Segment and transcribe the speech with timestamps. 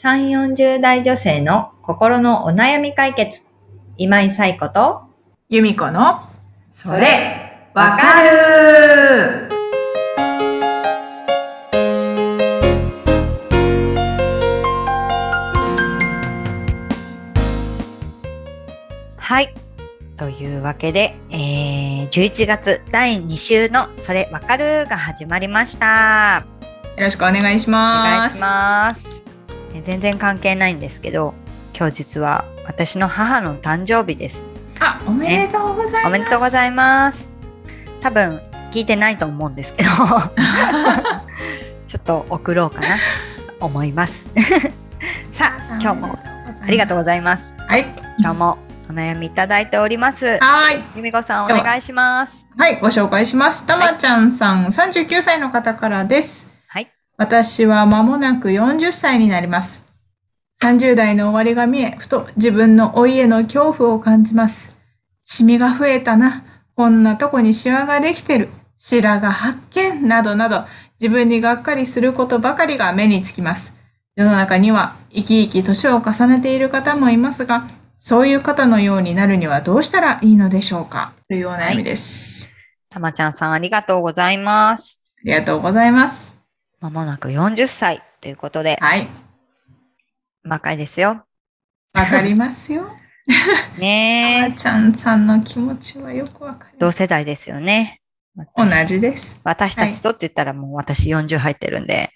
[0.00, 3.42] 3、40代女性の心のお悩み解決。
[3.96, 5.02] 今井彩子と、
[5.48, 6.20] 由美子の、
[6.70, 9.48] それ、わかる
[19.16, 19.52] はい。
[20.16, 26.46] というわけで、えー、11月第2週のそれわかるが始まりました。
[26.96, 29.17] よろしくお願いしお願いします。
[29.84, 31.34] 全然関係ないんですけど、
[31.76, 34.44] 今日実は私の母の誕生日です。
[34.80, 36.06] あ、おめでとうございます。
[36.06, 37.28] おめでとうございます。
[38.00, 39.90] 多分聞いてないと思うんですけど、
[41.88, 42.96] ちょっと送ろうかな
[43.58, 44.26] と思います。
[45.32, 46.18] さあ、今日も
[46.62, 47.54] ありがとうございます。
[47.66, 47.86] はい。
[48.18, 48.58] 今日も
[48.90, 50.38] お悩みいただいております。
[50.38, 50.82] はい。
[50.96, 52.46] 由美子さんお願いします。
[52.56, 53.66] はい、ご紹介します。
[53.66, 56.57] たまちゃんさん、39歳の方からです。
[57.18, 57.28] はい。
[57.28, 59.86] 私は間もなく40歳になります。
[60.62, 64.76] 30代の終わりが見え、ふと自分の老いへの恐怖を感じます。
[65.24, 66.44] シミが増えたな。
[66.74, 68.48] こんなとこにシワができてる。
[68.78, 70.64] 白髪発見などなど、
[71.00, 73.76] 自分にがっかりすることばかりが目につきます。
[74.16, 77.68] 世の中には生き生き年を重ねている方もいますが、
[78.00, 82.50] そういう方のようになるにはどうしたらいいのでしょうかというお悩みです。
[82.90, 85.02] たまちゃんさんありがとうございます。
[85.18, 86.37] ありがとうございます。
[86.80, 89.08] まもなく40歳ということで、はい。
[90.44, 91.24] 若いですよ。
[91.92, 92.86] わかりますよ。
[92.88, 94.54] あ ねえー。
[94.54, 96.92] ちゃんさんの気持ちはよくわかり同。
[96.92, 98.00] 世代ですよね。
[98.56, 99.40] 同じです。
[99.42, 102.10] 私たちとって言ったらもう私40入ってるんで、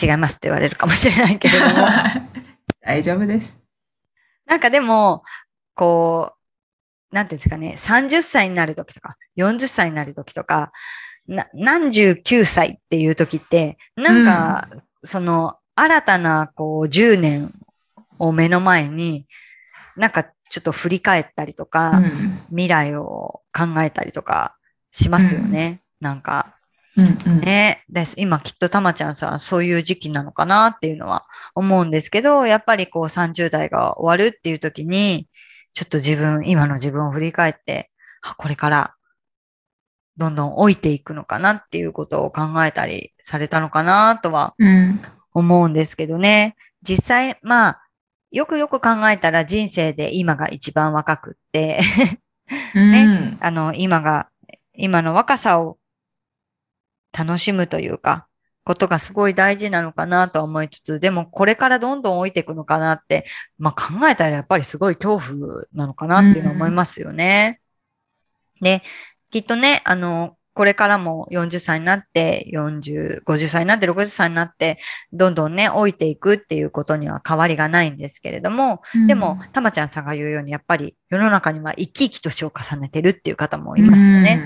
[0.00, 1.88] 違いますって言われるかもしれないけれども。
[2.82, 3.58] 大丈夫です。
[4.44, 5.24] なんかでも、
[5.74, 6.34] こ
[7.10, 10.70] う、なんていうんですかね、30歳になる時とか、40歳になる時とか、
[11.28, 14.68] な何十9歳っていう時って、なんか、
[15.04, 17.52] その、新たな、こう、10年
[18.18, 19.26] を目の前に、
[19.96, 22.00] なんかちょっと振り返ったりとか、
[22.48, 24.56] 未来を考えたりとか
[24.90, 25.82] しますよね。
[26.00, 26.56] なんか、
[26.96, 27.32] うん。
[27.32, 27.40] うん。
[27.40, 27.84] ね。
[27.90, 28.14] です。
[28.16, 35.28] 今きっとたまちゃんさ、そういう時期なのかなっていうのは思うんですけど、やっぱりこう30代が終わるっていう時に、
[35.74, 37.90] ちょっと自分、今の自分を振り返って、
[38.22, 38.95] あ、これから
[40.16, 45.00] どんどん老いていくのかなっていうことを考えたりされたのかなとはうん。
[45.32, 46.56] 思うんですけどね。
[46.82, 47.82] 実際、まあ、
[48.30, 51.80] よくよく考えたら人生で今が一番若くって、
[52.74, 53.36] ね。
[53.40, 54.28] あの、今が、
[54.72, 55.78] 今の若さを
[57.12, 58.26] 楽しむというか、
[58.64, 63.24] ことがすごい大事なのかなとは思いつつ、でもこれからどんどん老いていくのかなって、
[63.58, 67.60] まあ考えたらやっぱりすごい恐怖なのかなっていうのは思いますよね。
[68.60, 68.82] で、
[69.30, 74.78] きっとね、あの、これからも40歳になって、40、50歳になって、60歳になって、
[75.12, 84.42] どんどんね、老いていくっていうことには変わりがないんですけれども、でも、たまちゃんさんが言うように、やっぱり世の中には生き生き年を重ねてるっていう方もいますよね。。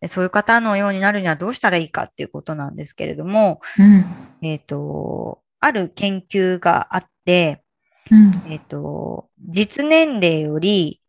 [0.00, 4.04] でそういう方のようになるにはどうしたらいいかっていうことなんですけれども、うん。
[4.40, 7.62] えっ、と、ある研究があって、
[8.10, 8.30] うん。
[8.48, 10.99] えっ、と、実年齢より、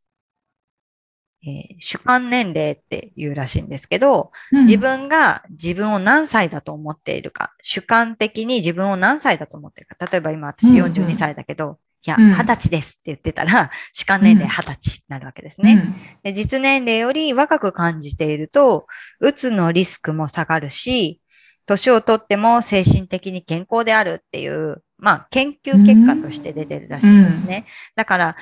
[1.44, 10.06] えー主観年齢っていうらしいんですけど、自分が自分を何歳だと思っているか、主観的に自分を何歳だと思っているか。
[10.06, 15.76] 例えば今私うんうん42歳だけど、いや、うん20歳ですって言ってたら、 主観年齢20歳になるわけですね。
[15.76, 15.84] ね。
[16.24, 18.88] で実年齢より若く感じていると、
[19.20, 21.22] うつのリスクも下がるし、
[21.66, 27.66] 年をとっても精神的に健康であるっていう、まあ、研究結果として出てるらしいんですね。
[27.96, 28.36] だから、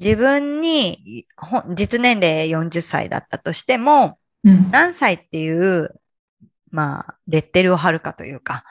[0.00, 1.26] 自分に、
[1.74, 4.70] 実年齢40歳だったとしても、うん。
[4.70, 5.94] 何歳っていう、
[6.70, 8.64] まあ、レッテルを貼るかというか、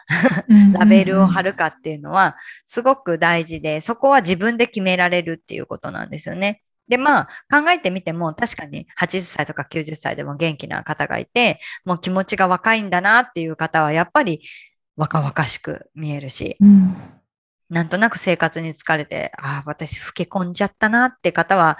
[0.49, 2.35] うんラベルを貼るかっていうのは、
[2.65, 6.61] すごく大事で、そこは自分で決められるっていうことなんですよね。
[6.87, 14.41] で、まあ、考えてみても、確かに80歳とか90歳でも元気な方がいて、もう気持ちが若いんだなっていう方は、やっぱり
[14.95, 16.95] 若々しく見えるし、うん。
[17.69, 21.77] なんとなく生活に疲れて、ああ、私老け込んじゃったなって方は、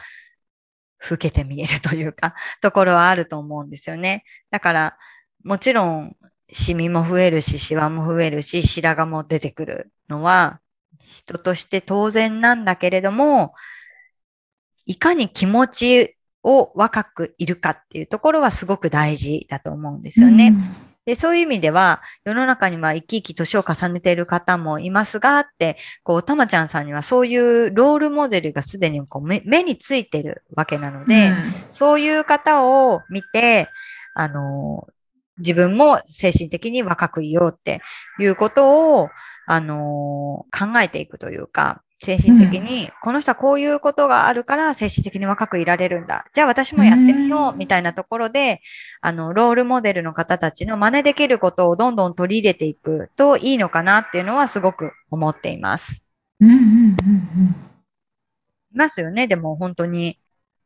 [1.10, 4.24] 老けて見えるというか、 ところはあると思うんですよね。
[4.52, 4.98] だから、
[5.44, 6.16] もちろん、
[6.52, 10.60] シミも増えるし、シワも増えるし、白髪も出てくるのは、
[11.00, 13.54] 人として当然なんだけれども、
[14.86, 20.54] いかに気持ちを若くいるかっていうところはすごく大事だと思うんですよね。
[21.10, 31.34] で、そういう意味では、世の中には生き生き年を重ねている方もいますが、って、こう、たまちゃんさんにはそういうロールモデルがすでにこう目目についてるわけなので、
[31.72, 33.70] そういう方を見て、
[34.14, 34.88] あの、
[35.40, 37.82] 自分も精神的に若くいようって
[38.20, 39.10] いうことを、
[39.48, 46.26] あのー考えていくというか、精神的に、この人はこういうことがあるから精神的に若くいられるんだ。
[46.34, 48.62] じゃあ私もやってみよううんみたいなところで、
[49.02, 56.04] あの、ロールモデルの方たちの真似できることをどんどん取り入れていくといいのかなっていうのはすごく思っています。
[56.40, 57.70] うんうんうん
[58.72, 59.28] いますよね。
[59.28, 60.20] でも本当に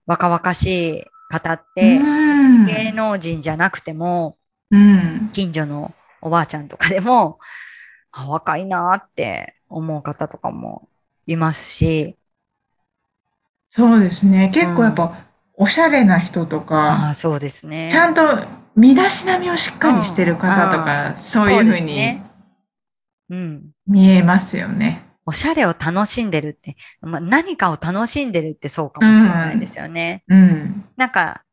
[0.05, 2.65] 若々しい方っうて、ん。
[2.67, 4.37] 芸能人じゃなくても、
[4.69, 5.29] うん。
[5.33, 7.39] 近所のおばあちゃんとかでも、
[8.11, 10.87] あ若いなーって思う方とかも
[11.25, 12.17] いますし、
[13.69, 14.51] そうですね。
[14.53, 15.25] 結構やっぱ、
[15.55, 17.87] おしゃれな人とあか、あ、そうですね。
[17.89, 18.21] ちゃんと
[18.75, 22.23] 身だしなみをしっかりしてる方とうか、そういうふうにね
[23.29, 23.71] うん。
[23.87, 25.01] 見えますよね。
[25.25, 30.23] おしゃれを楽しんでるって、まあ、何かを楽しんでるってそうかもしれないですよね。
[30.27, 30.85] うん。
[30.97, 31.43] なんか、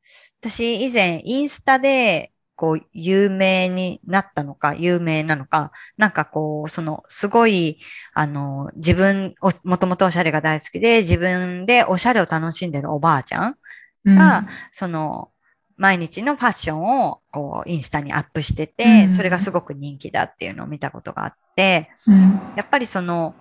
[0.43, 7.79] 私以前インスタで、こう、有名になったのか、有名なのか、なんかこう、その、すごい、
[8.12, 13.57] あの、自分、おもともとおしゃれが大好きで、自分でおしゃれを楽しんでるおばあちゃん
[14.05, 14.15] うん。
[14.15, 15.31] が、その、
[15.79, 19.17] 毎日のファッションを、こう、インスタにアップしてて、うん。
[19.17, 22.41] それがすごく人気だっていうのを見たことがあって、うん。
[22.57, 23.35] やっぱりその、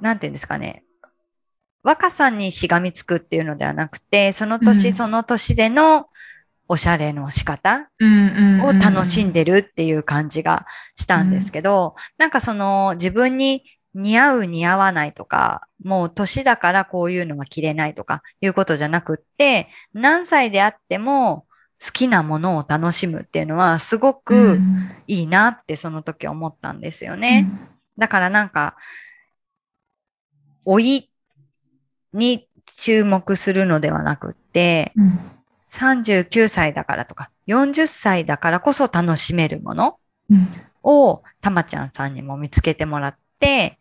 [0.00, 0.82] なんていうんですかね。
[1.84, 4.94] 若さにしがみつくっていうのではなくて、その年、うん。
[4.96, 6.08] その年での
[6.68, 10.66] おしゃれの仕方うんうんを楽しんで、でるっていう感じが
[10.96, 13.64] したんですけど、なんかその自分に
[13.94, 21.46] 似合う似合わないとか、もう年だからこういうのは着れないとかいうことじゃなくって、何歳であっても
[21.84, 24.90] 好きなものを楽しむっていうのはすごうくん。
[25.06, 27.48] いいなってその時思ったんですよね。
[27.98, 28.76] だからなんか、
[30.66, 31.10] 老い
[32.12, 32.48] に
[32.78, 35.35] 注目するのではなくって、うん
[35.70, 39.98] 39歳だからとか、40歳だからこそ楽しめるもの
[40.30, 40.48] うん。
[40.82, 43.78] をたまちゃんさんにも見つけてもらって、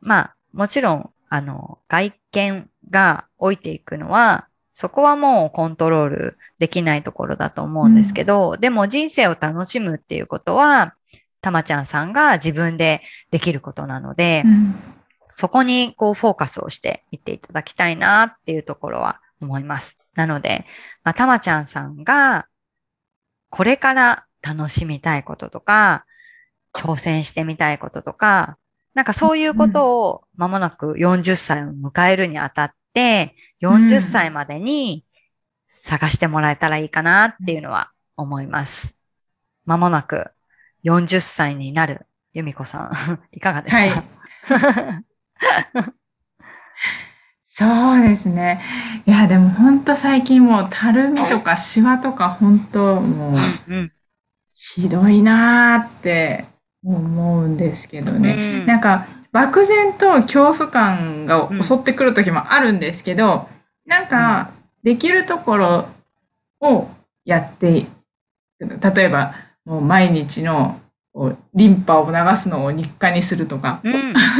[0.00, 10.94] まあ、もちろん、あの、外見が置いていくのは、そこはもうコントロールできないところだと思うんですけど、でも人生を楽しむっていうことは、
[11.40, 14.74] たまちゃんさんが自分でできることなので、うん。
[15.34, 20.01] そこにこうフォーカスをしていっていただきたいなっていうところは思います。
[20.14, 20.66] なので、
[21.04, 22.46] まあ、たまちゃんさんが
[23.50, 26.06] これから楽しみたいこととか、
[26.74, 28.58] 挑戦してみたいこととか、
[28.94, 35.04] なんかそういうことを間もなく40歳を迎えるにあたって、40歳までに
[35.68, 38.96] 探してもらえたらいいかなっていうのは思います。
[39.66, 40.30] 間もなく
[40.82, 43.82] 40歳になる由美子さん、 いかがですか？
[43.82, 44.08] はい。
[47.54, 47.66] そ
[47.98, 48.62] うですね。
[49.04, 53.34] いや、でも本当最近もうたるみとかシワとか本当も
[53.68, 53.92] ううん。
[54.54, 56.46] ひどいなーって
[56.82, 58.60] 思うんですけどね。
[58.60, 63.48] うんなんか漠然と恐怖感が襲ってくる時もあるんですけど、
[63.84, 64.52] なんか
[64.82, 65.88] できるところ
[66.60, 66.88] を
[67.26, 67.84] やって、
[68.60, 69.34] 例えば
[69.66, 70.80] もう毎日の
[71.12, 73.92] こうリンパを流すのを日課にするとか、うん、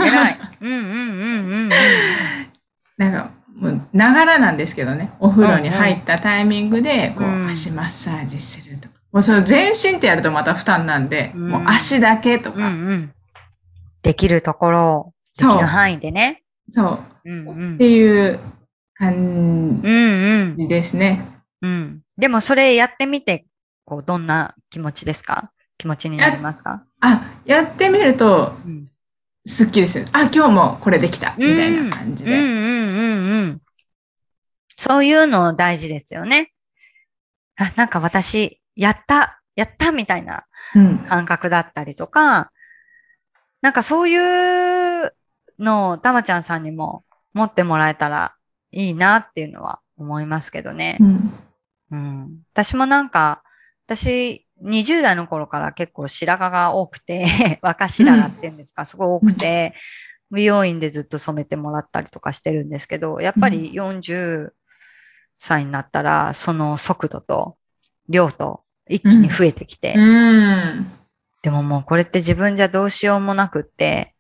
[0.07, 0.39] 偉い。
[0.63, 1.71] うんうんうんうんうん。
[3.03, 8.95] なんかもうながらなんですけどね、お風呂に入ったタイミングでこううん足マッサージするとか。
[9.13, 13.13] もうそれ全身ってやるとまた負担なんで、うんもう足だけとうんか、うん。
[14.03, 16.43] できるところを、できそうる範囲でね。
[16.71, 17.79] そううんうんっ。
[17.79, 18.39] ていう
[18.95, 20.57] 感うんうん。
[20.57, 21.25] じですね。
[21.61, 22.01] うん。
[22.17, 23.47] でもそれやってみて、
[23.85, 25.51] こう、どんな気持ちですか？
[25.77, 26.85] 気持ちになりますか？
[27.01, 28.89] あ、やってみるとうん。
[29.45, 30.07] すっきりする。
[30.13, 32.33] あ、今日もこれできたみたいな感じで。
[32.33, 32.72] うんうんうんうん。
[34.77, 36.53] そういうの大事ですよね。
[37.57, 40.99] あ、なんか私、やった、やったみたいなうん。
[40.99, 42.51] 感覚だったりとか、
[43.61, 45.13] なんかそういう
[45.59, 48.35] のをたまちゃんさんにも持ってもらえたら
[48.73, 51.05] いいなっていうのは思いますけどねう。
[51.05, 51.33] ん。
[51.91, 52.43] うん。
[52.53, 53.43] 私もなんか、
[53.87, 57.27] 私、20代の頃から結構白髪が多くて、
[57.63, 59.75] 若白髪っていうんですか、すごい多くて、
[60.31, 64.53] 美容院でずっと染めてもらったりとかしてるんですけど、やっぱり40
[65.43, 67.57] 歳になったら、その速度と
[68.09, 70.87] 量と一気に増えてきて、うん。
[71.43, 74.15] でももうこれって自分じゃどうしようもなくって、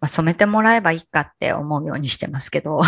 [0.00, 2.80] まあ、染めてもらえばいいかって思うようにしてますけど。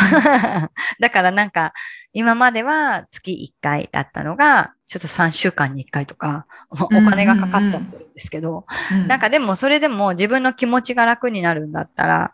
[1.00, 1.73] だからなんか、
[2.12, 8.64] 今までは月1回だったのが、ちょっと3週間に1回とか、おお金がかかっちゃってるんですけど、
[9.08, 12.32] なんかでもそれでも自分の気持ちが楽になるんだったら、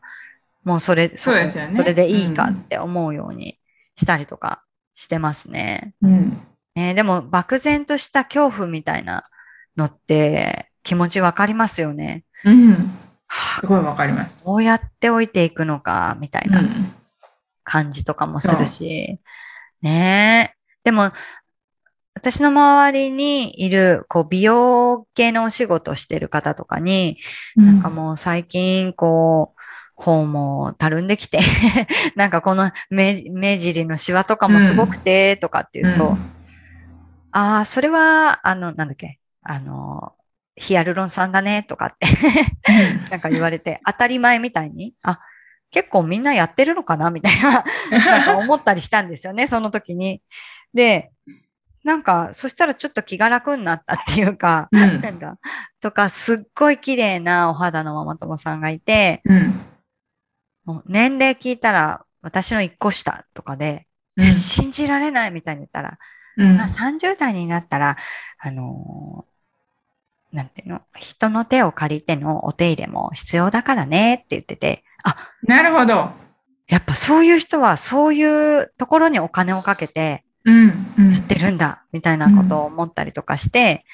[0.62, 1.78] もうそれ、そうですよね。
[1.78, 3.58] それでいいかって思うように
[3.96, 4.62] したりとか
[4.94, 5.94] してますね。
[6.02, 6.40] うん。
[6.74, 9.28] ねでも漠然とした恐怖みたいな
[9.76, 12.24] のって気持ちわかりますよね。
[12.44, 12.90] うん。
[13.60, 14.44] すごいわかります。
[14.44, 16.68] どうやって置いていくのか、みたいなうん。
[17.64, 19.18] 感じとかもするし。
[19.80, 20.56] ねえ。
[20.84, 21.12] でも、
[22.14, 27.18] 私の周りにいる、こう、美容系のお仕事をしてる方とかに、
[27.56, 29.61] なんかもう最近、こう、
[29.94, 31.40] 頬もたるんできて、
[32.16, 36.16] なんかこの目目尻のシワとかもすごくて、とかっていうと、
[37.32, 40.12] ああ、それは、あの、なんだっけ、あの、
[40.56, 42.06] ヒアルロン酸だね、とかって
[43.10, 45.18] なんか言われて、当たり前みたいに、あ、
[45.70, 50.22] 結構みんなやってるのかなみたいな、 なんか思ったりしたんですよね、その時に。
[50.74, 51.10] で、
[51.82, 55.38] なんか、そしたらちょっと気が楽になったっていうか、うんなんか、
[55.80, 59.60] とか、すっごい綺麗なお肌のママ友さんがいて、うん。
[60.64, 64.32] もう年齢聞いたら私の一個下とかで、うん。
[64.32, 65.98] 信じられないみたいに言ったら、
[66.36, 67.96] うんまあ、30代になったら、
[68.38, 69.32] あのー
[70.32, 76.10] なんていうの、人の手を借りてのお手入れも必要だからねって言ってて、あ、なるほど。
[76.68, 83.84] やっぱそういう人はそういうところにお金をかけてやってるんだ、みたいなことを思ったりとかして、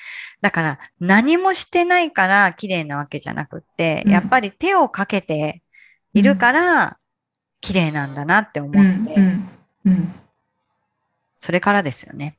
[0.40, 5.62] だから何もしてないから綺麗なわけじゃなくって、うんやっぱり手をかけて
[6.14, 6.98] いるから
[7.60, 9.04] 綺麗なんだなって思うん。
[9.04, 9.16] って。
[11.38, 12.38] それからですよね。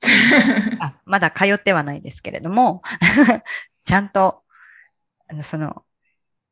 [0.80, 2.82] あまだ通ってはないですけれども、
[3.84, 4.42] ちゃんと、
[5.28, 5.84] あの、その、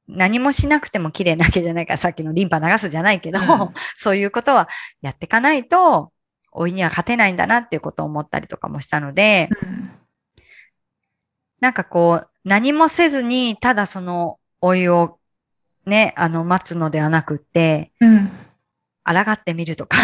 [0.07, 4.69] 何もしなくても綺麗なわけじゃないから、さっきのリンパ流すじゃないけど、うんそういうことは
[5.01, 6.13] やっていかないと、
[6.55, 9.91] 老いには勝てないんだなっていうことを思ったりとかもしたので、うん
[11.61, 15.18] なんかこう、何もせずに、ただその老いを
[15.89, 18.31] ね、あの、待つのではなくって、うん。
[19.05, 19.97] 抗ってみるとか、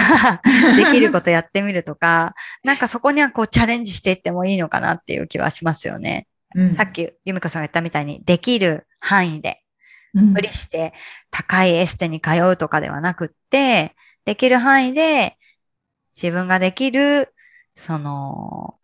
[0.76, 6.26] できることやってみるとか、 なんかそこにはこうチャレンジしていってもいいのかなっていう気はしますよね。
[6.54, 9.60] うんさっき由美子さんが言ったみたいに、できる範囲で、
[10.14, 10.94] うん無理して
[11.30, 15.36] 高いエステに通うとかではなくって、できる範囲で
[16.16, 17.34] 自分ができる、
[17.74, 18.76] その、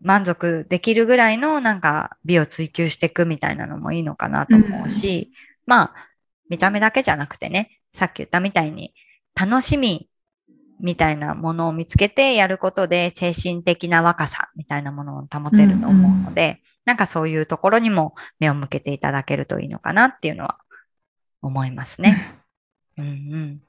[0.00, 5.32] 満足できるぐらいのなんか美を追求していくみたいなのもいいのかなと思うし、
[5.66, 5.94] まあ、
[6.48, 8.94] 見た目だけじゃなくてね、さっき言ったみたいに
[9.34, 10.08] 楽しみ
[10.80, 20.58] みたいなものを見つけてやることで精神的な若さみたいなものを保てると思うので、なんかそういうところにも目を向けていただけるといいのかなっていうのは
[21.40, 22.40] 思いますね。
[22.98, 23.60] うんうん。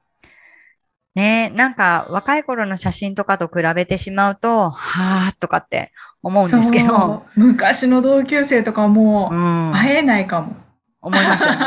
[1.16, 10.65] ねえ、なんか若い頃の写真とかと比べてしまうと、はぁとかって思うんですけど、そう昔の同級生とかもうん、会えないかも。
[11.06, 11.66] 思いますよね。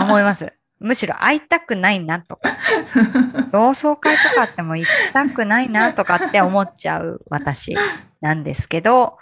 [0.00, 0.52] 思います。
[0.80, 2.58] むしろ会いたくないなとか、
[3.52, 7.76] 同窓会とかっても行きたくないなとかって思っちゃう私
[8.20, 9.16] なんですけど、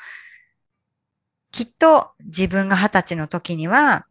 [1.52, 4.07] きっと自分が二十歳の時には、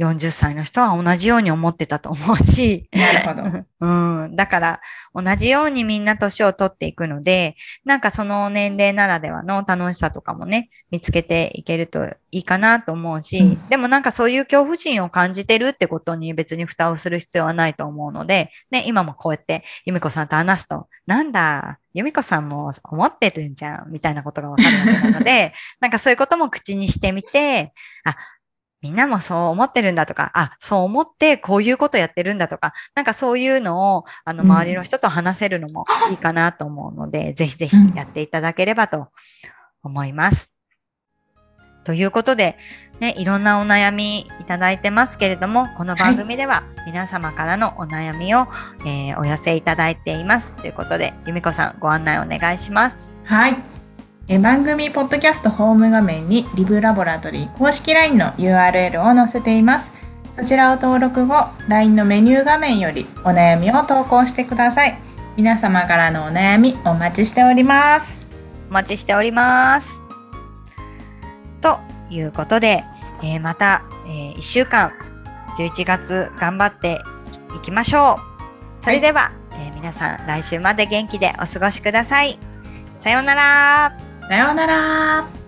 [0.00, 3.64] 40歳の人は同じように思ってたと思うし、なるほど。
[3.80, 4.34] うん。
[4.34, 4.80] だから、
[5.14, 27.72] 同じようにみんな年を取っていくので、なんかその年齢ならではの楽しさとかもね、見つけていけるといいかなと思うし、うんでもなんかそういう恐怖心を感じてるってことに別に蓋をする必要はないと思うので、ね、今もこうやって由美子さんと話すと、なんだ、由美子さんも思ってるんじゃん、みたいなことがわかるわけなので、 なんかそういうことも口にしてみて、
[28.04, 28.16] あ、
[28.82, 39.08] みんなもそう思ってるんだとか、あ、そう思ってこういうことやってるんだとか、なんかそういうのを、あの、うん周りの人と話せるのもいいかなと思うので、 ぜひぜひやっていただければと
[39.82, 40.52] 思います。
[41.84, 42.58] ということで、
[42.98, 48.48] ね、いろんなお悩みいただいてますけれども、この番組では皆様からのお悩みを、
[48.84, 50.52] えーお寄せいただいています。
[50.54, 53.12] ということで、由美子さんご案内お願いします。
[53.24, 53.69] はい。
[54.32, 59.90] え番組ポッドキャストホーム画面にリブラボラトリー公式 LINE の URL を載せています。
[60.36, 64.96] そちらを登録後、LINE のメニュー画面よりお悩みを投稿してください。
[65.36, 68.24] 皆様からのお悩みお待ちしております。
[68.70, 70.00] お待ちしております。
[71.60, 72.84] ということで、
[73.24, 74.92] えーまた、え1週間、
[75.58, 77.02] 11月頑張って
[77.56, 78.16] いきましょ
[78.80, 78.84] う。
[78.84, 82.38] それでは、えー皆さん来週まで元気でお過ごしください。
[83.00, 83.99] さようなら。
[84.30, 85.39] さようなら。